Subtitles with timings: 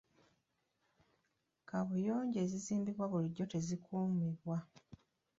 [1.67, 4.57] Kaabuyonjo ezizimbibwa bulijjo tezikuumibwa.